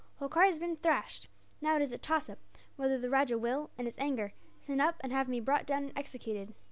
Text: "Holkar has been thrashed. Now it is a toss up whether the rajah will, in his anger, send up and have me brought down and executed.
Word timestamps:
"Holkar 0.19 0.45
has 0.47 0.57
been 0.57 0.75
thrashed. 0.75 1.27
Now 1.61 1.75
it 1.75 1.81
is 1.83 1.91
a 1.91 1.97
toss 1.99 2.27
up 2.27 2.39
whether 2.75 2.97
the 2.97 3.11
rajah 3.11 3.37
will, 3.37 3.69
in 3.77 3.85
his 3.85 3.99
anger, 3.99 4.33
send 4.59 4.81
up 4.81 4.95
and 5.01 5.11
have 5.11 5.27
me 5.29 5.39
brought 5.39 5.67
down 5.67 5.83
and 5.83 5.93
executed. 5.95 6.55